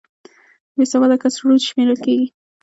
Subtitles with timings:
[0.75, 2.27] بې سواده کس ړوند شمېرل کېږي